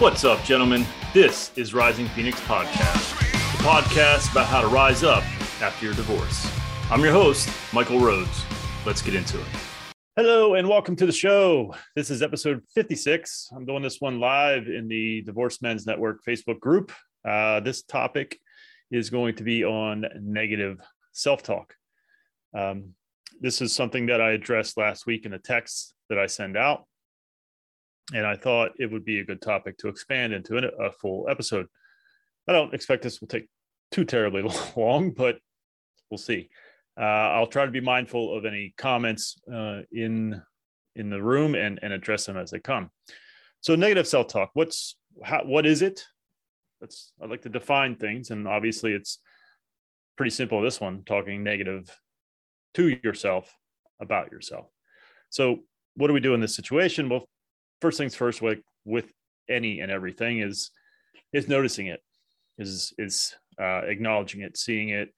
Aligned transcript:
What's 0.00 0.24
up, 0.24 0.42
gentlemen? 0.42 0.84
This 1.12 1.56
is 1.56 1.72
Rising 1.72 2.08
Phoenix 2.08 2.40
Podcast, 2.40 3.16
the 3.56 3.62
podcast 3.62 4.32
about 4.32 4.46
how 4.46 4.60
to 4.60 4.66
rise 4.66 5.04
up 5.04 5.22
after 5.62 5.86
your 5.86 5.94
divorce. 5.94 6.50
I'm 6.90 7.00
your 7.00 7.12
host, 7.12 7.48
Michael 7.72 8.00
Rhodes. 8.00 8.44
Let's 8.84 9.00
get 9.02 9.14
into 9.14 9.40
it. 9.40 9.46
Hello, 10.16 10.54
and 10.54 10.68
welcome 10.68 10.96
to 10.96 11.06
the 11.06 11.12
show. 11.12 11.76
This 11.94 12.10
is 12.10 12.22
episode 12.22 12.62
56. 12.74 13.50
I'm 13.54 13.66
doing 13.66 13.84
this 13.84 14.00
one 14.00 14.18
live 14.18 14.66
in 14.66 14.88
the 14.88 15.22
Divorce 15.22 15.62
Men's 15.62 15.86
Network 15.86 16.24
Facebook 16.26 16.58
group. 16.58 16.90
Uh, 17.24 17.60
this 17.60 17.84
topic 17.84 18.40
is 18.90 19.10
going 19.10 19.36
to 19.36 19.44
be 19.44 19.64
on 19.64 20.06
negative 20.20 20.80
self 21.12 21.44
talk. 21.44 21.72
Um, 22.52 22.94
this 23.40 23.60
is 23.60 23.72
something 23.72 24.06
that 24.06 24.20
I 24.20 24.32
addressed 24.32 24.76
last 24.76 25.06
week 25.06 25.24
in 25.24 25.30
the 25.30 25.38
text 25.38 25.94
that 26.08 26.18
I 26.18 26.26
send 26.26 26.56
out 26.56 26.84
and 28.12 28.26
I 28.26 28.36
thought 28.36 28.72
it 28.78 28.90
would 28.90 29.04
be 29.04 29.20
a 29.20 29.24
good 29.24 29.40
topic 29.40 29.78
to 29.78 29.88
expand 29.88 30.32
into 30.32 30.56
a 30.56 30.92
full 30.92 31.26
episode. 31.28 31.66
I 32.46 32.52
don't 32.52 32.74
expect 32.74 33.02
this 33.02 33.20
will 33.20 33.28
take 33.28 33.48
too 33.90 34.04
terribly 34.04 34.42
long, 34.76 35.10
but 35.10 35.38
we'll 36.10 36.18
see. 36.18 36.50
Uh, 36.98 37.04
I'll 37.04 37.46
try 37.46 37.64
to 37.64 37.70
be 37.70 37.80
mindful 37.80 38.36
of 38.36 38.44
any 38.44 38.74
comments 38.76 39.36
uh, 39.52 39.80
in 39.90 40.40
in 40.96 41.10
the 41.10 41.20
room 41.20 41.54
and 41.54 41.80
and 41.82 41.92
address 41.92 42.26
them 42.26 42.36
as 42.36 42.50
they 42.50 42.60
come. 42.60 42.90
So 43.60 43.74
negative 43.74 44.06
self 44.06 44.28
talk. 44.28 44.50
What's 44.54 44.96
how, 45.22 45.42
what 45.44 45.66
is 45.66 45.82
it? 45.82 46.04
That's 46.80 47.12
I 47.20 47.26
like 47.26 47.42
to 47.42 47.48
define 47.48 47.96
things, 47.96 48.30
and 48.30 48.46
obviously 48.46 48.92
it's 48.92 49.18
pretty 50.16 50.30
simple. 50.30 50.60
This 50.60 50.80
one 50.80 51.02
talking 51.04 51.42
negative 51.42 51.90
to 52.74 52.88
yourself 53.02 53.52
about 54.00 54.30
yourself. 54.30 54.66
So 55.30 55.60
what 55.96 56.08
do 56.08 56.12
we 56.12 56.20
do 56.20 56.34
in 56.34 56.40
this 56.40 56.54
situation? 56.54 57.08
Well, 57.08 57.28
first 57.80 57.98
things 57.98 58.14
first 58.14 58.40
with 58.42 58.60
with 58.84 59.06
any 59.48 59.80
and 59.80 59.90
everything 59.90 60.40
is 60.40 60.70
is 61.32 61.48
noticing 61.48 61.86
it 61.88 62.00
is 62.58 62.92
is 62.98 63.34
uh, 63.60 63.82
acknowledging 63.84 64.40
it 64.42 64.56
seeing 64.56 64.88
it 64.88 65.10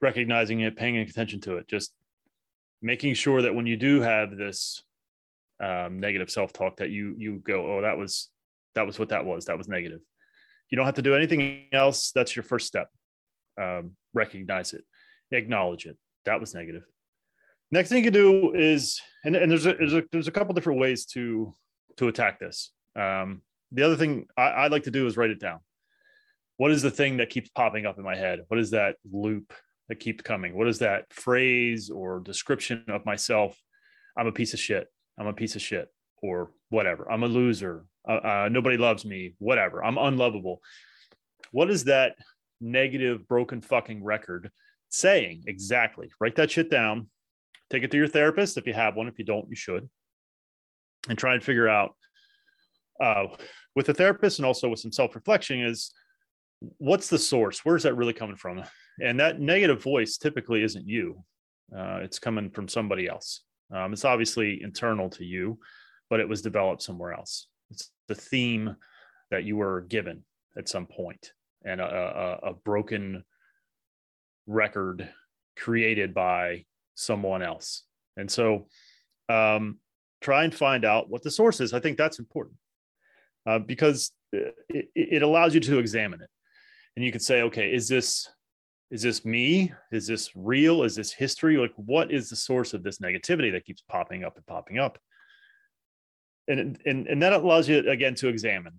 recognizing 0.00 0.60
it 0.60 0.76
paying 0.76 0.96
attention 0.96 1.40
to 1.40 1.56
it 1.56 1.68
just 1.68 1.92
making 2.82 3.14
sure 3.14 3.42
that 3.42 3.54
when 3.54 3.66
you 3.66 3.76
do 3.76 4.00
have 4.00 4.36
this 4.36 4.82
um, 5.62 6.00
negative 6.00 6.30
self-talk 6.30 6.76
that 6.76 6.90
you 6.90 7.14
you 7.18 7.38
go 7.44 7.78
oh 7.78 7.82
that 7.82 7.98
was 7.98 8.30
that 8.74 8.86
was 8.86 8.98
what 8.98 9.08
that 9.10 9.24
was. 9.24 9.46
That 9.46 9.58
was 9.58 9.68
negative. 9.68 10.00
You 10.70 10.76
don't 10.76 10.86
have 10.86 10.94
to 10.96 11.02
do 11.02 11.14
anything 11.14 11.66
else. 11.72 12.12
That's 12.12 12.34
your 12.34 12.42
first 12.42 12.66
step. 12.66 12.88
Um, 13.60 13.92
recognize 14.14 14.72
it. 14.72 14.84
Acknowledge 15.32 15.86
it. 15.86 15.96
That 16.24 16.40
was 16.40 16.54
negative 16.54 16.84
next 17.70 17.88
thing 17.88 17.98
you 17.98 18.04
can 18.04 18.12
do 18.12 18.54
is 18.54 19.00
and, 19.24 19.36
and 19.36 19.50
there's 19.50 19.66
a, 19.66 19.74
there's 19.74 19.94
a 19.94 20.02
there's 20.12 20.28
a 20.28 20.32
couple 20.32 20.54
different 20.54 20.80
ways 20.80 21.06
to 21.06 21.54
to 21.96 22.08
attack 22.08 22.38
this. 22.38 22.72
Um, 22.96 23.42
the 23.72 23.82
other 23.82 23.96
thing 23.96 24.26
I, 24.36 24.42
I 24.42 24.66
like 24.68 24.84
to 24.84 24.90
do 24.90 25.06
is 25.06 25.16
write 25.16 25.30
it 25.30 25.40
down. 25.40 25.60
What 26.56 26.70
is 26.70 26.82
the 26.82 26.90
thing 26.90 27.18
that 27.18 27.30
keeps 27.30 27.48
popping 27.50 27.86
up 27.86 27.98
in 27.98 28.04
my 28.04 28.16
head? 28.16 28.40
What 28.48 28.60
is 28.60 28.70
that 28.70 28.96
loop 29.10 29.52
that 29.88 30.00
keeps 30.00 30.22
coming? 30.22 30.56
What 30.56 30.68
is 30.68 30.80
that 30.80 31.12
phrase 31.12 31.90
or 31.90 32.20
description 32.20 32.84
of 32.88 33.06
myself? 33.06 33.56
I'm 34.16 34.26
a 34.26 34.32
piece 34.32 34.52
of 34.52 34.60
shit. 34.60 34.88
I'm 35.18 35.26
a 35.26 35.32
piece 35.32 35.56
of 35.56 35.62
shit 35.62 35.88
or 36.22 36.50
whatever. 36.68 37.10
I'm 37.10 37.22
a 37.22 37.28
loser. 37.28 37.84
Uh, 38.08 38.12
uh, 38.12 38.48
nobody 38.50 38.76
loves 38.76 39.04
me. 39.04 39.34
Whatever. 39.38 39.84
I'm 39.84 39.98
unlovable. 39.98 40.60
What 41.52 41.70
is 41.70 41.84
that 41.84 42.16
negative 42.60 43.26
broken 43.26 43.60
fucking 43.60 44.04
record 44.04 44.50
saying? 44.88 45.44
Exactly. 45.46 46.10
Write 46.20 46.36
that 46.36 46.50
shit 46.50 46.70
down 46.70 47.08
take 47.70 47.82
it 47.82 47.90
to 47.90 47.96
your 47.96 48.08
therapist 48.08 48.56
if 48.56 48.66
you 48.66 48.74
have 48.74 48.96
one. 48.96 49.08
If 49.08 49.18
you 49.18 49.24
don't, 49.24 49.48
you 49.48 49.56
should. 49.56 49.88
And 51.08 51.18
try 51.18 51.34
and 51.34 51.42
figure 51.42 51.68
out 51.68 51.94
uh, 53.00 53.26
with 53.74 53.88
a 53.88 53.94
therapist 53.94 54.38
and 54.38 54.46
also 54.46 54.68
with 54.68 54.80
some 54.80 54.92
self 54.92 55.14
reflection 55.14 55.62
is 55.62 55.92
what's 56.78 57.08
the 57.08 57.18
source? 57.18 57.64
Where's 57.64 57.84
that 57.84 57.94
really 57.94 58.12
coming 58.12 58.36
from? 58.36 58.62
And 59.02 59.18
that 59.20 59.40
negative 59.40 59.82
voice 59.82 60.18
typically 60.18 60.62
isn't 60.62 60.86
you, 60.86 61.24
uh, 61.74 62.00
it's 62.02 62.18
coming 62.18 62.50
from 62.50 62.68
somebody 62.68 63.08
else. 63.08 63.42
Um, 63.72 63.92
it's 63.92 64.04
obviously 64.04 64.62
internal 64.62 65.08
to 65.10 65.24
you, 65.24 65.58
but 66.10 66.20
it 66.20 66.28
was 66.28 66.42
developed 66.42 66.82
somewhere 66.82 67.12
else. 67.12 67.46
It's 67.70 67.90
the 68.08 68.14
theme 68.14 68.76
that 69.30 69.44
you 69.44 69.56
were 69.56 69.82
given 69.82 70.24
at 70.58 70.68
some 70.68 70.86
point 70.86 71.32
and 71.64 71.80
a, 71.80 72.38
a, 72.42 72.50
a 72.50 72.54
broken 72.54 73.24
record 74.46 75.08
created 75.56 76.12
by 76.12 76.64
someone 77.00 77.42
else. 77.42 77.84
And 78.16 78.30
so 78.30 78.66
um, 79.28 79.78
try 80.20 80.44
and 80.44 80.54
find 80.54 80.84
out 80.84 81.08
what 81.08 81.22
the 81.22 81.30
source 81.30 81.60
is. 81.60 81.72
I 81.72 81.80
think 81.80 81.96
that's 81.96 82.18
important 82.18 82.56
uh, 83.46 83.58
because 83.58 84.12
it, 84.32 84.54
it 84.94 85.22
allows 85.22 85.54
you 85.54 85.60
to 85.60 85.78
examine 85.78 86.20
it. 86.20 86.30
And 86.96 87.04
you 87.04 87.12
could 87.12 87.22
say, 87.22 87.42
okay, 87.42 87.72
is 87.72 87.88
this 87.88 88.28
is 88.90 89.02
this 89.02 89.24
me? 89.24 89.72
Is 89.92 90.08
this 90.08 90.30
real? 90.34 90.82
Is 90.82 90.96
this 90.96 91.12
history? 91.12 91.56
Like, 91.56 91.72
what 91.76 92.10
is 92.10 92.28
the 92.28 92.34
source 92.34 92.74
of 92.74 92.82
this 92.82 92.98
negativity 92.98 93.52
that 93.52 93.64
keeps 93.64 93.82
popping 93.82 94.24
up 94.24 94.36
and 94.36 94.44
popping 94.46 94.78
up? 94.78 94.98
And 96.48 96.78
and 96.84 97.06
and 97.06 97.22
that 97.22 97.32
allows 97.32 97.68
you 97.68 97.88
again 97.88 98.16
to 98.16 98.28
examine. 98.28 98.74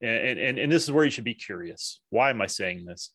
And 0.00 0.38
and 0.38 0.58
and 0.58 0.72
this 0.72 0.84
is 0.84 0.90
where 0.90 1.04
you 1.04 1.10
should 1.10 1.24
be 1.24 1.34
curious. 1.34 2.00
Why 2.08 2.30
am 2.30 2.40
I 2.40 2.46
saying 2.46 2.86
this? 2.86 3.12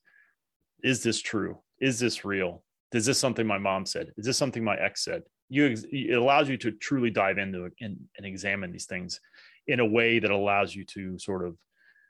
Is 0.83 1.01
this 1.01 1.19
true? 1.19 1.57
Is 1.79 1.99
this 1.99 2.23
real? 2.23 2.63
Is 2.93 3.05
this 3.05 3.19
something 3.19 3.45
my 3.45 3.57
mom 3.57 3.85
said? 3.85 4.11
Is 4.17 4.25
this 4.25 4.37
something 4.37 4.63
my 4.63 4.77
ex 4.77 5.03
said? 5.03 5.23
You 5.49 5.75
it 5.91 6.17
allows 6.17 6.49
you 6.49 6.57
to 6.57 6.71
truly 6.71 7.09
dive 7.09 7.37
into 7.37 7.65
it 7.65 7.73
and, 7.81 7.97
and 8.17 8.25
examine 8.25 8.71
these 8.71 8.85
things 8.85 9.19
in 9.67 9.79
a 9.79 9.85
way 9.85 10.19
that 10.19 10.31
allows 10.31 10.75
you 10.75 10.85
to 10.85 11.17
sort 11.19 11.45
of 11.45 11.57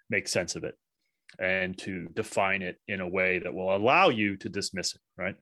make 0.10 0.28
sense 0.28 0.56
of 0.56 0.64
it 0.64 0.76
and 1.40 1.78
to 1.78 2.08
define 2.14 2.62
it 2.62 2.80
in 2.88 3.02
a 3.02 3.08
way 3.08 3.40
that 3.40 3.54
will 3.54 3.76
allow 3.76 4.10
you 4.10 4.38
to 4.38 4.50
dismiss 4.50 4.96
it 4.96 5.02
right? 5.18 5.36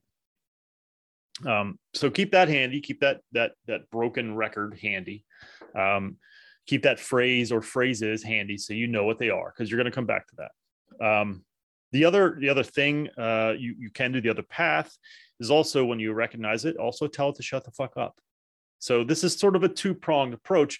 Um, 1.46 1.78
so 1.94 2.10
keep 2.10 2.32
that 2.32 2.48
handy 2.48 2.80
keep 2.80 3.00
that 3.00 3.20
that 3.32 3.52
that 3.66 3.90
broken 3.90 4.34
record 4.34 4.78
handy. 4.80 5.24
Um, 5.74 6.16
keep 6.66 6.82
that 6.82 6.98
phrase 6.98 7.52
or 7.52 7.62
phrases 7.62 8.24
handy 8.24 8.58
so 8.58 8.74
you 8.74 8.88
know 8.88 9.04
what 9.04 9.18
they 9.18 9.30
are 9.30 9.52
because 9.54 9.70
you're 9.70 9.78
going 9.78 9.90
to 9.90 9.94
come 9.94 10.06
back 10.06 10.26
to 10.26 10.36
that. 10.38 11.06
Um, 11.06 11.44
the 11.92 12.04
other 12.04 12.36
the 12.40 12.48
other 12.48 12.62
thing 12.62 13.08
uh, 13.16 13.54
you 13.56 13.74
you 13.78 13.90
can 13.90 14.12
do 14.12 14.20
the 14.20 14.30
other 14.30 14.42
path 14.42 14.96
is 15.40 15.50
also 15.50 15.84
when 15.84 15.98
you 15.98 16.12
recognize 16.12 16.64
it, 16.64 16.76
also 16.76 17.06
tell 17.06 17.30
it 17.30 17.36
to 17.36 17.42
shut 17.42 17.64
the 17.64 17.70
fuck 17.70 17.96
up. 17.96 18.14
So 18.78 19.04
this 19.04 19.24
is 19.24 19.34
sort 19.36 19.56
of 19.56 19.62
a 19.62 19.68
two 19.68 19.94
pronged 19.94 20.34
approach. 20.34 20.78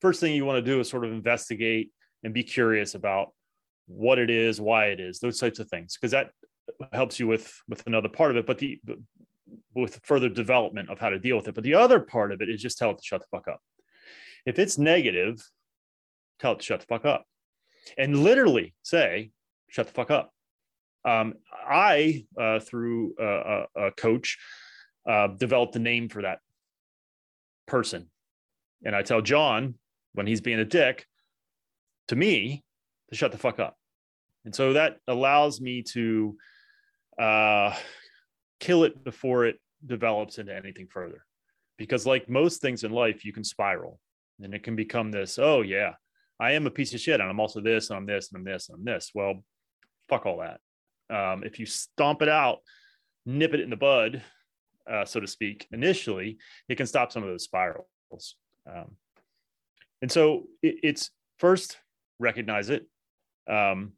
First 0.00 0.20
thing 0.20 0.34
you 0.34 0.44
want 0.44 0.64
to 0.64 0.70
do 0.72 0.80
is 0.80 0.88
sort 0.88 1.04
of 1.04 1.12
investigate 1.12 1.90
and 2.22 2.34
be 2.34 2.42
curious 2.42 2.94
about 2.94 3.28
what 3.86 4.18
it 4.18 4.30
is, 4.30 4.60
why 4.60 4.86
it 4.86 5.00
is, 5.00 5.18
those 5.18 5.38
types 5.38 5.58
of 5.58 5.68
things, 5.68 5.96
because 5.96 6.12
that 6.12 6.30
helps 6.92 7.20
you 7.20 7.26
with 7.26 7.52
with 7.68 7.86
another 7.86 8.08
part 8.08 8.30
of 8.30 8.36
it. 8.36 8.46
But 8.46 8.58
the 8.58 8.80
with 9.74 10.00
further 10.02 10.28
development 10.28 10.88
of 10.90 10.98
how 10.98 11.10
to 11.10 11.18
deal 11.18 11.36
with 11.36 11.48
it. 11.48 11.54
But 11.54 11.64
the 11.64 11.74
other 11.74 12.00
part 12.00 12.32
of 12.32 12.40
it 12.40 12.48
is 12.48 12.62
just 12.62 12.78
tell 12.78 12.90
it 12.90 12.98
to 12.98 13.04
shut 13.04 13.20
the 13.20 13.26
fuck 13.30 13.48
up. 13.48 13.60
If 14.46 14.58
it's 14.58 14.78
negative, 14.78 15.42
tell 16.38 16.52
it 16.52 16.60
to 16.60 16.64
shut 16.64 16.80
the 16.80 16.86
fuck 16.86 17.04
up, 17.04 17.26
and 17.98 18.22
literally 18.22 18.74
say, 18.82 19.30
"Shut 19.68 19.86
the 19.86 19.92
fuck 19.92 20.10
up." 20.10 20.33
Um, 21.04 21.34
I, 21.52 22.24
uh, 22.38 22.60
through 22.60 23.14
a, 23.18 23.64
a 23.76 23.90
coach, 23.92 24.38
uh, 25.08 25.28
developed 25.28 25.76
a 25.76 25.80
name 25.80 26.08
for 26.08 26.22
that 26.22 26.38
person. 27.66 28.10
And 28.84 28.94
I 28.94 29.02
tell 29.02 29.20
John 29.20 29.74
when 30.14 30.26
he's 30.26 30.40
being 30.40 30.58
a 30.58 30.64
dick 30.64 31.06
to 32.08 32.16
me 32.16 32.64
to 33.10 33.16
shut 33.16 33.32
the 33.32 33.38
fuck 33.38 33.58
up. 33.58 33.76
And 34.44 34.54
so 34.54 34.74
that 34.74 34.98
allows 35.08 35.60
me 35.60 35.82
to 35.92 36.36
uh, 37.18 37.74
kill 38.60 38.84
it 38.84 39.02
before 39.04 39.46
it 39.46 39.56
develops 39.84 40.38
into 40.38 40.54
anything 40.54 40.86
further. 40.90 41.24
Because, 41.76 42.06
like 42.06 42.28
most 42.28 42.60
things 42.60 42.84
in 42.84 42.92
life, 42.92 43.24
you 43.24 43.32
can 43.32 43.42
spiral 43.42 43.98
and 44.40 44.54
it 44.54 44.62
can 44.62 44.76
become 44.76 45.10
this 45.10 45.38
oh, 45.38 45.62
yeah, 45.62 45.94
I 46.38 46.52
am 46.52 46.66
a 46.66 46.70
piece 46.70 46.94
of 46.94 47.00
shit 47.00 47.20
and 47.20 47.28
I'm 47.28 47.40
also 47.40 47.60
this 47.60 47.90
and 47.90 47.96
I'm 47.96 48.06
this 48.06 48.30
and 48.30 48.38
I'm 48.38 48.44
this 48.44 48.68
and 48.68 48.78
I'm 48.78 48.84
this. 48.84 49.10
Well, 49.14 49.42
fuck 50.08 50.26
all 50.26 50.38
that 50.38 50.60
um, 51.10 51.44
if 51.44 51.58
you 51.58 51.66
stomp 51.66 52.22
it 52.22 52.28
out, 52.28 52.58
nip 53.26 53.54
it 53.54 53.60
in 53.60 53.70
the 53.70 53.76
bud, 53.76 54.22
uh, 54.90 55.04
so 55.04 55.20
to 55.20 55.26
speak, 55.26 55.66
initially, 55.72 56.38
it 56.68 56.76
can 56.76 56.86
stop 56.86 57.12
some 57.12 57.22
of 57.22 57.28
those 57.28 57.44
spirals. 57.44 58.36
Um, 58.70 58.96
and 60.02 60.10
so 60.10 60.44
it, 60.62 60.76
it's 60.82 61.10
first 61.38 61.78
recognize 62.18 62.70
it. 62.70 62.86
Um, 63.48 63.92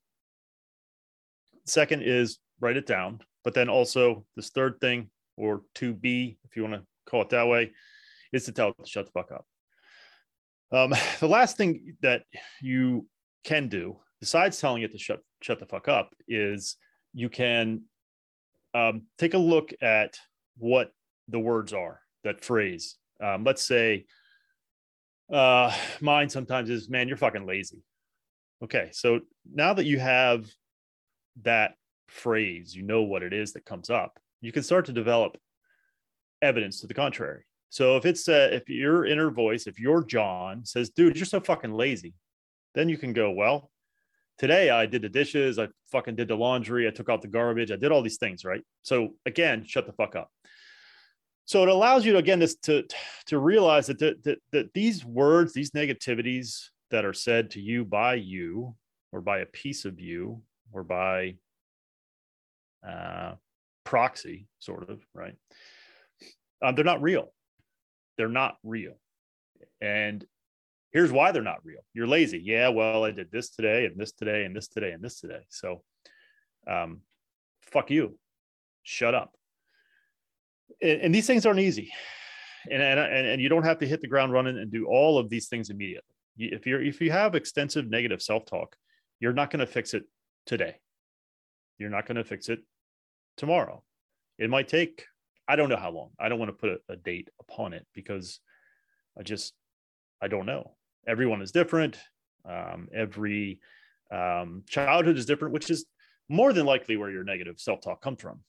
second 1.64 2.02
is 2.02 2.38
write 2.60 2.76
it 2.76 2.86
down. 2.86 3.20
But 3.44 3.54
then 3.54 3.68
also 3.68 4.24
this 4.34 4.50
third 4.50 4.80
thing, 4.80 5.08
or 5.36 5.62
to 5.76 5.94
be, 5.94 6.38
if 6.44 6.56
you 6.56 6.62
want 6.62 6.74
to 6.74 6.82
call 7.08 7.22
it 7.22 7.30
that 7.30 7.46
way, 7.46 7.72
is 8.32 8.44
to 8.46 8.52
tell 8.52 8.70
it 8.70 8.84
to 8.84 8.90
shut 8.90 9.06
the 9.06 9.12
fuck 9.12 9.30
up. 9.30 9.46
Um, 10.72 10.92
the 11.20 11.28
last 11.28 11.56
thing 11.56 11.94
that 12.02 12.22
you 12.60 13.06
can 13.44 13.68
do, 13.68 13.98
besides 14.20 14.60
telling 14.60 14.82
it 14.82 14.92
to 14.92 14.98
shut 14.98 15.20
shut 15.42 15.60
the 15.60 15.66
fuck 15.66 15.86
up, 15.86 16.10
is 16.26 16.76
you 17.16 17.30
can 17.30 17.80
um, 18.74 19.04
take 19.16 19.32
a 19.32 19.38
look 19.38 19.72
at 19.80 20.18
what 20.58 20.92
the 21.28 21.38
words 21.38 21.72
are, 21.72 21.98
that 22.24 22.44
phrase. 22.44 22.96
Um, 23.22 23.42
let's 23.42 23.62
say 23.62 24.04
uh, 25.32 25.74
mine 26.02 26.28
sometimes 26.28 26.68
is, 26.68 26.90
man, 26.90 27.08
you're 27.08 27.16
fucking 27.16 27.46
lazy. 27.46 27.82
Okay, 28.62 28.90
so 28.92 29.20
now 29.50 29.72
that 29.72 29.86
you 29.86 29.98
have 29.98 30.44
that 31.42 31.72
phrase, 32.08 32.76
you 32.76 32.82
know 32.82 33.02
what 33.02 33.22
it 33.22 33.32
is 33.32 33.54
that 33.54 33.64
comes 33.64 33.88
up, 33.88 34.18
you 34.42 34.52
can 34.52 34.62
start 34.62 34.84
to 34.84 34.92
develop 34.92 35.38
evidence 36.42 36.80
to 36.80 36.86
the 36.86 36.94
contrary. 36.94 37.44
So 37.70 37.96
if 37.96 38.04
it's 38.04 38.28
uh, 38.28 38.50
if 38.52 38.68
your 38.68 39.06
inner 39.06 39.30
voice, 39.30 39.66
if 39.66 39.80
your 39.80 40.04
John 40.04 40.66
says, 40.66 40.90
"Dude, 40.90 41.16
you're 41.16 41.24
so 41.24 41.40
fucking 41.40 41.72
lazy," 41.72 42.12
then 42.74 42.90
you 42.90 42.98
can 42.98 43.14
go, 43.14 43.30
"Well, 43.30 43.70
today 44.38 44.70
I 44.70 44.86
did 44.86 45.02
the 45.02 45.08
dishes, 45.08 45.58
I 45.58 45.68
fucking 45.90 46.16
did 46.16 46.28
the 46.28 46.36
laundry, 46.36 46.86
I 46.86 46.90
took 46.90 47.08
out 47.08 47.22
the 47.22 47.28
garbage, 47.28 47.70
I 47.70 47.76
did 47.76 47.92
all 47.92 48.02
these 48.02 48.18
things, 48.18 48.44
right?" 48.44 48.62
So 48.82 49.14
again, 49.24 49.64
shut 49.64 49.86
the 49.86 49.92
fuck 49.92 50.16
up. 50.16 50.30
So 51.46 51.62
it 51.62 51.68
allows 51.68 52.04
you 52.04 52.12
to 52.12 52.18
again 52.18 52.40
this 52.40 52.56
to 52.62 52.84
to 53.26 53.38
realize 53.38 53.86
that 53.86 53.98
that, 54.00 54.38
that, 54.52 54.74
these 54.74 55.04
words, 55.04 55.52
these 55.52 55.70
negativities 55.70 56.70
that 56.90 57.04
are 57.04 57.12
said 57.12 57.50
to 57.52 57.60
you 57.60 57.84
by 57.84 58.14
you 58.14 58.74
or 59.12 59.20
by 59.20 59.38
a 59.38 59.46
piece 59.46 59.84
of 59.84 60.00
you 60.00 60.42
or 60.72 60.82
by 60.82 61.36
uh, 62.86 63.34
proxy, 63.84 64.46
sort 64.58 64.90
of, 64.90 65.00
right? 65.14 65.34
Um, 66.62 66.74
they're 66.74 66.84
not 66.84 67.02
real. 67.02 67.32
They're 68.16 68.28
not 68.28 68.56
real. 68.64 68.94
And 69.80 70.24
here's 70.96 71.12
why 71.12 71.31
they're 71.31 71.43
not 71.43 71.62
real. 71.62 71.84
You're 71.93 72.06
lazy. 72.06 72.40
Yeah, 72.43 72.70
well, 72.70 73.04
I 73.04 73.10
did 73.10 73.31
this 73.31 73.50
today 73.50 73.84
and 73.84 74.00
this 74.00 74.12
today 74.12 74.44
and 74.44 74.56
this 74.56 74.66
today 74.66 74.93
and 74.93 75.04
this 75.04 75.20
today. 75.20 75.40
So 75.50 75.82
um, 76.66 77.02
fuck 77.60 77.90
you. 77.90 78.19
Shut 78.82 79.14
up. 79.14 79.34
And, 80.81 81.02
and 81.02 81.14
these 81.14 81.26
things 81.26 81.44
aren't 81.44 81.60
easy. 81.60 81.93
And, 82.70 82.82
and, 82.82 82.98
and 82.98 83.43
you 83.43 83.50
don't 83.50 83.64
have 83.64 83.81
to 83.81 83.87
hit 83.87 84.00
the 84.00 84.08
ground 84.08 84.32
running 84.32 84.56
and 84.56 84.72
do 84.72 84.87
all 84.87 85.19
of 85.19 85.28
these 85.28 85.48
things 85.48 85.69
immediately. 85.69 86.14
If 86.38 86.66
you're 86.66 86.82
if 86.82 86.99
you 87.02 87.10
have 87.10 87.34
extensive 87.34 87.90
negative 87.90 88.22
self-talk, 88.22 88.75
you're 89.20 89.34
not 89.34 89.50
going 89.50 89.60
to 89.60 89.66
fix 89.66 89.92
it 89.92 90.04
today. 90.46 90.76
You're 91.78 91.90
not 91.90 92.06
going 92.06 92.16
to 92.16 92.25
fix 92.25 92.49
it 92.49 92.60
tomorrow. 93.37 93.82
It 94.38 94.49
might 94.49 94.69
take 94.69 95.04
I 95.46 95.56
don't 95.56 95.69
know 95.69 95.76
how 95.76 95.90
long. 95.90 96.12
I 96.19 96.31
don't 96.31 96.38
want 96.38 96.49
to 96.49 96.56
put 96.56 96.70
a, 96.70 96.78
a 96.94 96.96
date 96.96 97.28
upon 97.38 97.75
it 97.75 97.87
because 97.94 98.40
I 99.19 99.22
just 99.22 99.52
I 100.22 100.28
don't 100.28 100.46
know. 100.46 100.72
Everyone 101.06 101.42
is 101.42 101.52
different. 101.52 101.98
Um, 102.44 102.88
every 102.94 103.60
um, 104.10 104.62
childhood 104.68 105.18
is 105.18 105.26
different, 105.26 105.54
which 105.54 105.70
is 105.70 105.86
more 106.28 106.52
than 106.52 106.66
likely 106.66 106.96
where 106.96 107.10
your 107.10 107.24
negative 107.24 107.60
self-talk 107.60 108.00
comes 108.02 108.20
from. 108.20 108.40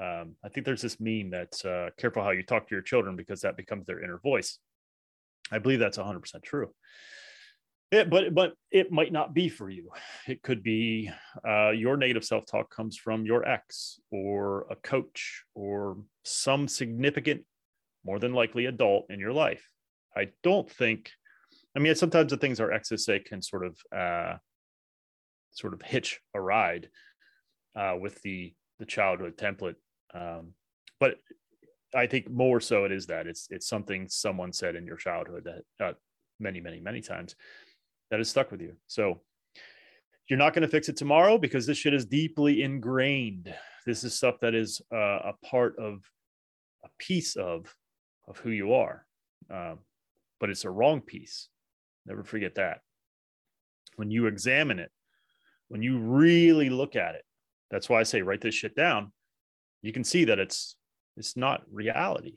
Um, 0.00 0.36
I 0.44 0.48
think 0.48 0.64
there's 0.64 0.82
this 0.82 0.98
meme 1.00 1.30
that's 1.30 1.64
uh, 1.64 1.90
careful 1.98 2.22
how 2.22 2.30
you 2.30 2.42
talk 2.42 2.68
to 2.68 2.74
your 2.74 2.82
children 2.82 3.16
because 3.16 3.42
that 3.42 3.56
becomes 3.56 3.86
their 3.86 4.02
inner 4.02 4.18
voice. 4.18 4.58
I 5.50 5.58
believe 5.58 5.78
that's 5.78 5.98
100% 5.98 6.42
true. 6.42 6.70
It, 7.90 8.08
but 8.08 8.32
but 8.32 8.54
it 8.70 8.92
might 8.92 9.12
not 9.12 9.34
be 9.34 9.48
for 9.48 9.68
you. 9.68 9.90
It 10.28 10.42
could 10.42 10.62
be 10.62 11.10
uh, 11.46 11.70
your 11.70 11.96
negative 11.96 12.24
self 12.24 12.46
talk 12.46 12.70
comes 12.70 12.96
from 12.96 13.26
your 13.26 13.46
ex 13.46 13.98
or 14.12 14.66
a 14.70 14.76
coach 14.76 15.42
or 15.54 15.96
some 16.24 16.68
significant, 16.68 17.42
more 18.04 18.20
than 18.20 18.32
likely 18.32 18.66
adult 18.66 19.06
in 19.10 19.18
your 19.18 19.32
life. 19.32 19.64
I 20.16 20.28
don't 20.44 20.70
think. 20.70 21.10
I 21.76 21.78
mean, 21.78 21.94
sometimes 21.94 22.30
the 22.30 22.36
things 22.36 22.60
our 22.60 22.72
exes 22.72 23.04
say 23.04 23.20
can 23.20 23.42
sort 23.42 23.64
of 23.64 23.76
uh, 23.96 24.36
sort 25.52 25.74
of 25.74 25.82
hitch 25.82 26.20
a 26.34 26.40
ride 26.40 26.88
uh, 27.76 27.94
with 28.00 28.20
the 28.22 28.54
the 28.78 28.86
childhood 28.86 29.36
template. 29.36 29.76
Um, 30.14 30.54
but 30.98 31.16
I 31.94 32.06
think 32.06 32.30
more 32.30 32.60
so 32.60 32.84
it 32.84 32.92
is 32.92 33.06
that 33.06 33.26
it's 33.26 33.46
it's 33.50 33.68
something 33.68 34.08
someone 34.08 34.52
said 34.52 34.76
in 34.76 34.86
your 34.86 34.96
childhood 34.96 35.44
that 35.44 35.84
uh, 35.84 35.92
many 36.38 36.60
many 36.60 36.80
many 36.80 37.00
times 37.00 37.36
that 38.10 38.18
has 38.18 38.28
stuck 38.28 38.50
with 38.50 38.60
you. 38.60 38.74
So 38.86 39.20
you're 40.28 40.38
not 40.38 40.54
going 40.54 40.62
to 40.62 40.68
fix 40.68 40.88
it 40.88 40.96
tomorrow 40.96 41.38
because 41.38 41.66
this 41.66 41.78
shit 41.78 41.94
is 41.94 42.04
deeply 42.04 42.62
ingrained. 42.62 43.52
This 43.86 44.04
is 44.04 44.14
stuff 44.14 44.40
that 44.40 44.54
is 44.54 44.80
uh, 44.92 44.96
a 45.30 45.32
part 45.44 45.76
of 45.78 46.02
a 46.84 46.88
piece 46.98 47.36
of 47.36 47.74
of 48.28 48.38
who 48.38 48.50
you 48.50 48.74
are, 48.74 49.06
um, 49.50 49.78
but 50.38 50.50
it's 50.50 50.64
a 50.64 50.70
wrong 50.70 51.00
piece. 51.00 51.48
Never 52.10 52.24
forget 52.24 52.56
that. 52.56 52.80
When 53.94 54.10
you 54.10 54.26
examine 54.26 54.80
it, 54.80 54.90
when 55.68 55.80
you 55.80 56.00
really 56.00 56.68
look 56.68 56.96
at 56.96 57.14
it, 57.14 57.22
that's 57.70 57.88
why 57.88 58.00
I 58.00 58.02
say 58.02 58.20
write 58.20 58.40
this 58.40 58.54
shit 58.54 58.74
down. 58.74 59.12
You 59.80 59.92
can 59.92 60.02
see 60.02 60.24
that 60.24 60.40
it's 60.40 60.74
it's 61.16 61.36
not 61.36 61.62
reality. 61.70 62.34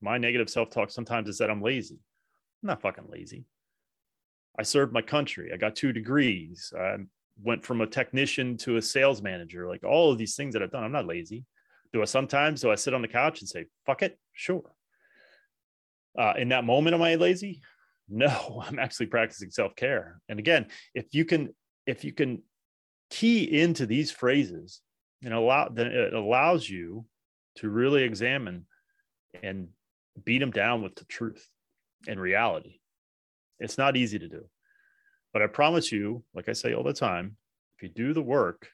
My 0.00 0.16
negative 0.16 0.48
self 0.48 0.70
talk 0.70 0.90
sometimes 0.90 1.28
is 1.28 1.36
that 1.38 1.50
I'm 1.50 1.60
lazy. 1.60 1.98
I'm 2.62 2.68
not 2.68 2.80
fucking 2.80 3.04
lazy. 3.10 3.44
I 4.58 4.62
served 4.62 4.94
my 4.94 5.02
country. 5.02 5.50
I 5.52 5.58
got 5.58 5.76
two 5.76 5.92
degrees. 5.92 6.72
I 6.74 6.96
went 7.42 7.62
from 7.62 7.82
a 7.82 7.86
technician 7.86 8.56
to 8.58 8.78
a 8.78 8.82
sales 8.82 9.20
manager. 9.20 9.68
Like 9.68 9.84
all 9.84 10.10
of 10.10 10.16
these 10.16 10.36
things 10.36 10.54
that 10.54 10.62
I've 10.62 10.72
done, 10.72 10.84
I'm 10.84 10.92
not 10.92 11.06
lazy. 11.06 11.44
Do 11.92 12.00
I 12.00 12.06
sometimes 12.06 12.62
do 12.62 12.70
I 12.70 12.76
sit 12.76 12.94
on 12.94 13.02
the 13.02 13.08
couch 13.08 13.40
and 13.40 13.48
say, 13.48 13.66
fuck 13.84 14.00
it? 14.00 14.18
Sure. 14.32 14.74
Uh, 16.18 16.32
in 16.38 16.48
that 16.48 16.64
moment, 16.64 16.94
am 16.94 17.02
I 17.02 17.16
lazy? 17.16 17.60
No, 18.10 18.62
I'm 18.66 18.78
actually 18.78 19.06
practicing 19.06 19.50
self-care. 19.50 20.20
And 20.28 20.38
again, 20.38 20.66
if 20.94 21.06
you 21.12 21.24
can, 21.24 21.54
if 21.86 22.04
you 22.04 22.12
can 22.12 22.42
key 23.10 23.60
into 23.60 23.86
these 23.86 24.10
phrases 24.10 24.80
and 25.22 25.32
allow, 25.32 25.68
then 25.68 25.86
it 25.88 26.12
allows 26.12 26.68
you 26.68 27.06
to 27.56 27.68
really 27.68 28.02
examine 28.02 28.66
and 29.42 29.68
beat 30.24 30.38
them 30.38 30.50
down 30.50 30.82
with 30.82 30.94
the 30.96 31.04
truth 31.04 31.46
and 32.08 32.20
reality. 32.20 32.80
It's 33.58 33.78
not 33.78 33.96
easy 33.96 34.18
to 34.18 34.28
do. 34.28 34.44
But 35.32 35.42
I 35.42 35.46
promise 35.46 35.92
you, 35.92 36.24
like 36.34 36.48
I 36.48 36.52
say 36.52 36.74
all 36.74 36.82
the 36.82 36.92
time, 36.92 37.36
if 37.76 37.82
you 37.82 37.88
do 37.88 38.12
the 38.12 38.22
work, 38.22 38.68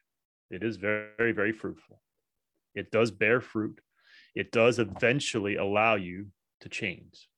it 0.50 0.62
is 0.62 0.76
very, 0.76 1.32
very 1.32 1.52
fruitful. 1.52 2.00
It 2.74 2.90
does 2.90 3.10
bear 3.10 3.40
fruit. 3.40 3.80
It 4.34 4.52
does 4.52 4.78
eventually 4.78 5.56
allow 5.56 5.96
you 5.96 6.26
to 6.60 6.68
change. 6.68 7.28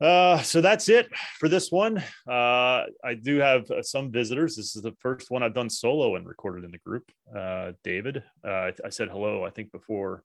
Uh, 0.00 0.38
so 0.42 0.60
that's 0.60 0.88
it 0.88 1.08
for 1.38 1.48
this 1.48 1.72
one. 1.72 1.98
Uh, 2.28 2.84
I 3.02 3.14
do 3.20 3.38
have 3.38 3.70
uh, 3.70 3.82
some 3.82 4.10
visitors. 4.10 4.56
This 4.56 4.76
is 4.76 4.82
the 4.82 4.94
first 5.00 5.30
one 5.30 5.42
I've 5.42 5.54
done 5.54 5.70
solo 5.70 6.16
and 6.16 6.26
recorded 6.26 6.64
in 6.64 6.70
the 6.70 6.78
group. 6.78 7.10
Uh, 7.34 7.72
David, 7.82 8.22
uh, 8.46 8.50
I, 8.50 8.72
I, 8.84 8.88
said 8.90 9.08
hello, 9.08 9.44
I 9.44 9.50
think, 9.50 9.72
before 9.72 10.22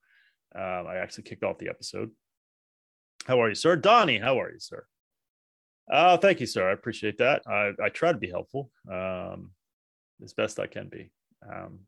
uh, 0.54 0.84
I 0.84 0.98
actually 0.98 1.24
kicked 1.24 1.44
off 1.44 1.58
the 1.58 1.70
episode. 1.70 2.12
How 3.26 3.42
are 3.42 3.50
you, 3.50 3.56
sir? 3.56 3.76
Donnie, 3.78 4.20
how 4.20 4.42
are 4.42 4.52
you, 4.52 4.60
sir? 4.60 4.86
Oh, 5.90 6.18
thank 6.18 6.40
you, 6.40 6.48
sir. 6.48 6.70
I 6.70 6.74
appreciate 6.74 7.18
that. 7.20 7.44
I, 7.48 7.72
I 7.82 7.90
try 7.90 8.12
to 8.12 8.18
be 8.18 8.30
helpful 8.30 8.72
um, 8.92 9.52
as 10.24 10.34
best 10.34 10.60
I 10.60 10.68
can 10.68 10.90
be. 10.90 11.12
Um, 11.50 11.80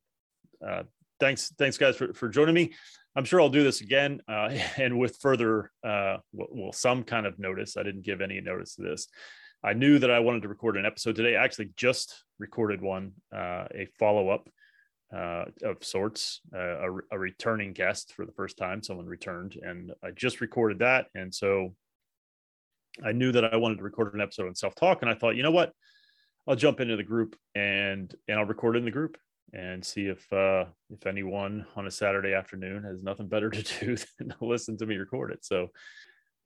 uh, 0.65 0.83
thanks, 1.19 1.53
thanks, 1.57 1.77
guys, 1.77 1.97
for, 1.97 2.13
for 2.13 2.29
joining 2.29 2.55
me. 2.55 2.73
I'm 3.15 3.25
sure 3.25 3.41
I'll 3.41 3.49
do 3.49 3.63
this 3.63 3.81
again 3.81 4.21
uh, 4.27 4.49
and 4.77 4.99
with 4.99 5.17
further, 5.17 5.71
uh, 5.83 6.17
well, 6.31 6.71
some 6.71 7.03
kind 7.03 7.25
of 7.25 7.39
notice. 7.39 7.77
I 7.77 7.83
didn't 7.83 8.05
give 8.05 8.21
any 8.21 8.41
notice 8.41 8.75
to 8.75 8.83
this. 8.83 9.07
I 9.63 9.73
knew 9.73 9.97
that 9.99 10.11
I 10.11 10.19
wanted 10.19 10.41
to 10.41 10.49
record 10.49 10.75
an 10.75 10.85
episode 10.85 11.15
today. 11.15 11.37
I 11.37 11.43
actually 11.43 11.71
just 11.77 12.23
recorded 12.37 12.81
one, 12.81 13.13
uh, 13.33 13.65
a 13.73 13.87
follow 13.97 14.29
up 14.29 14.49
uh, 15.15 15.45
of 15.63 15.83
sorts, 15.83 16.41
uh, 16.53 16.59
a, 16.59 16.91
a, 17.11 17.19
returning 17.19 17.71
guest 17.71 18.13
for 18.13 18.25
the 18.25 18.31
first 18.33 18.57
time. 18.57 18.83
Someone 18.83 19.05
returned, 19.05 19.57
and 19.61 19.93
I 20.03 20.11
just 20.11 20.41
recorded 20.41 20.79
that. 20.79 21.05
And 21.15 21.33
so 21.33 21.75
I 23.05 23.11
knew 23.11 23.31
that 23.31 23.45
I 23.45 23.55
wanted 23.57 23.77
to 23.77 23.83
record 23.83 24.13
an 24.15 24.21
episode 24.21 24.47
on 24.47 24.55
self 24.55 24.75
talk, 24.75 25.01
and 25.01 25.09
I 25.09 25.13
thought, 25.13 25.35
you 25.35 25.43
know 25.43 25.51
what, 25.51 25.71
I'll 26.47 26.55
jump 26.55 26.79
into 26.79 26.95
the 26.95 27.03
group 27.03 27.35
and 27.55 28.13
and 28.27 28.39
I'll 28.39 28.45
record 28.45 28.75
in 28.75 28.85
the 28.85 28.91
group 28.91 29.17
and 29.53 29.85
see 29.85 30.07
if 30.07 30.31
uh, 30.33 30.65
if 30.89 31.05
anyone 31.05 31.65
on 31.75 31.87
a 31.87 31.91
Saturday 31.91 32.33
afternoon 32.33 32.83
has 32.83 33.03
nothing 33.03 33.27
better 33.27 33.49
to 33.49 33.63
do 33.85 33.95
than 34.17 34.29
to 34.29 34.35
listen 34.41 34.77
to 34.77 34.85
me 34.85 34.97
record 34.97 35.31
it. 35.31 35.45
So, 35.45 35.69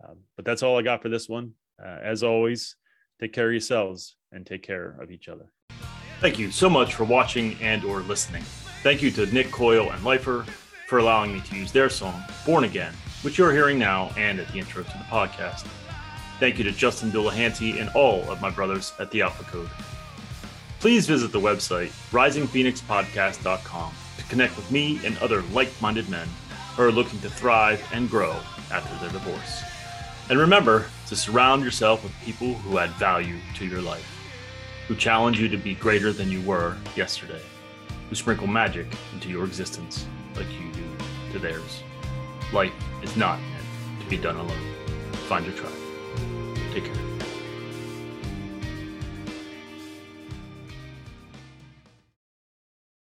um, 0.07 0.17
but 0.35 0.45
that's 0.45 0.61
all 0.61 0.77
I 0.77 0.81
got 0.81 1.01
for 1.01 1.09
this 1.09 1.29
one. 1.29 1.53
Uh, 1.83 1.97
as 2.03 2.23
always, 2.23 2.75
take 3.19 3.33
care 3.33 3.47
of 3.47 3.53
yourselves 3.53 4.15
and 4.31 4.45
take 4.45 4.63
care 4.63 4.97
of 5.01 5.11
each 5.11 5.29
other. 5.29 5.51
Thank 6.19 6.37
you 6.39 6.51
so 6.51 6.69
much 6.69 6.95
for 6.95 7.03
watching 7.03 7.55
and 7.61 7.83
or 7.83 8.01
listening. 8.01 8.43
Thank 8.83 9.01
you 9.01 9.11
to 9.11 9.25
Nick 9.27 9.51
Coyle 9.51 9.91
and 9.91 10.03
Lifer 10.03 10.45
for 10.87 10.97
allowing 10.97 11.33
me 11.33 11.41
to 11.41 11.55
use 11.55 11.71
their 11.71 11.89
song 11.89 12.21
"Born 12.45 12.65
Again," 12.65 12.93
which 13.21 13.37
you're 13.37 13.53
hearing 13.53 13.79
now 13.79 14.11
and 14.17 14.39
at 14.39 14.47
the 14.49 14.59
intro 14.59 14.83
to 14.83 14.89
the 14.89 15.05
podcast. 15.05 15.65
Thank 16.39 16.57
you 16.57 16.63
to 16.65 16.71
Justin 16.71 17.11
Dulahanty 17.11 17.79
and 17.79 17.89
all 17.95 18.29
of 18.29 18.41
my 18.41 18.49
brothers 18.49 18.93
at 18.99 19.09
the 19.11 19.23
Alpha 19.23 19.43
Code. 19.45 19.69
Please 20.79 21.07
visit 21.07 21.31
the 21.31 21.39
website 21.39 21.89
risingphoenixpodcast.com 22.11 23.93
to 24.17 24.23
connect 24.25 24.55
with 24.55 24.71
me 24.71 24.99
and 25.03 25.17
other 25.17 25.41
like 25.53 25.69
minded 25.81 26.07
men 26.09 26.27
who 26.75 26.83
are 26.83 26.91
looking 26.91 27.19
to 27.21 27.29
thrive 27.29 27.83
and 27.93 28.09
grow 28.09 28.35
after 28.71 28.95
their 28.99 29.11
divorce. 29.11 29.63
And 30.29 30.37
remember 30.37 30.85
to 31.07 31.15
surround 31.15 31.63
yourself 31.63 32.03
with 32.03 32.13
people 32.23 32.53
who 32.53 32.77
add 32.77 32.91
value 32.91 33.37
to 33.55 33.65
your 33.65 33.81
life, 33.81 34.07
who 34.87 34.95
challenge 34.95 35.39
you 35.39 35.47
to 35.49 35.57
be 35.57 35.73
greater 35.73 36.13
than 36.13 36.29
you 36.29 36.41
were 36.41 36.77
yesterday, 36.95 37.41
who 38.09 38.15
sprinkle 38.15 38.47
magic 38.47 38.87
into 39.13 39.29
your 39.29 39.45
existence 39.45 40.05
like 40.35 40.51
you 40.51 40.71
do 40.73 40.83
to 41.31 41.39
theirs. 41.39 41.81
Life 42.53 42.73
is 43.01 43.15
not 43.17 43.39
meant 43.39 43.65
to 44.01 44.05
be 44.07 44.17
done 44.17 44.35
alone. 44.35 44.73
Find 45.27 45.45
your 45.45 45.55
tribe. 45.55 45.73
Take 46.73 46.85
care. 46.85 47.16